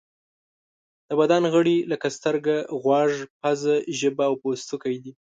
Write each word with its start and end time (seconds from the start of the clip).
د 1.07 1.09
بدن 1.19 1.43
غړي 1.53 1.75
لکه 1.91 2.07
سترګه، 2.17 2.55
غوږ، 2.81 3.11
پزه، 3.39 3.75
ژبه 3.99 4.23
او 4.29 4.33
پوستکی 4.41 4.95
دي. 5.03 5.11